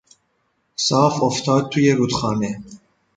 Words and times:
صاف 0.75 1.23
افتاد 1.23 1.69
توی 1.69 1.91
رودخانه. 1.91 2.61